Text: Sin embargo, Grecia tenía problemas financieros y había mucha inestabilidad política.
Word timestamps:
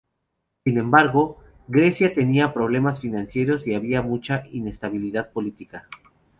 Sin 0.63 0.79
embargo, 0.79 1.37
Grecia 1.67 2.11
tenía 2.15 2.55
problemas 2.55 2.99
financieros 2.99 3.67
y 3.67 3.75
había 3.75 4.01
mucha 4.01 4.47
inestabilidad 4.51 5.31
política. 5.31 5.87